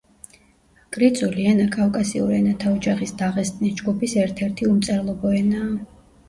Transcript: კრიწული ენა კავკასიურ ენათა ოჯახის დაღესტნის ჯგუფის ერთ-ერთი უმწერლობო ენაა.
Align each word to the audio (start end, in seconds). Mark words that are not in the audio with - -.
კრიწული 0.95 1.43
ენა 1.51 1.67
კავკასიურ 1.75 2.31
ენათა 2.37 2.71
ოჯახის 2.77 3.13
დაღესტნის 3.19 3.77
ჯგუფის 3.83 4.17
ერთ-ერთი 4.23 4.71
უმწერლობო 4.73 5.37
ენაა. 5.43 5.71